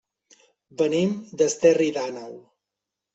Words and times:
Venim 0.79 1.11
d'Esterri 1.41 1.91
d'Àneu. 1.99 2.33